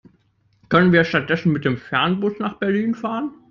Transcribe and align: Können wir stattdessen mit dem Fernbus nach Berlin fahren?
Können 0.69 0.93
wir 0.93 1.03
stattdessen 1.03 1.51
mit 1.53 1.63
dem 1.63 1.77
Fernbus 1.77 2.39
nach 2.39 2.55
Berlin 2.57 2.95
fahren? 2.95 3.35